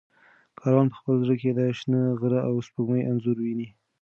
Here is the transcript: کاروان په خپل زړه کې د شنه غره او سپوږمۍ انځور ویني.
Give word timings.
کاروان 0.59 0.87
په 0.91 0.97
خپل 0.99 1.15
زړه 1.23 1.35
کې 1.41 1.49
د 1.57 1.59
شنه 1.79 2.01
غره 2.19 2.39
او 2.47 2.53
سپوږمۍ 2.67 3.01
انځور 3.09 3.37
ویني. 3.41 3.67